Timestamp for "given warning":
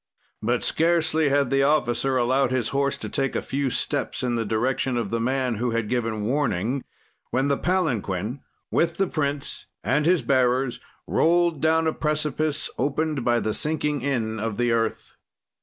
5.89-6.83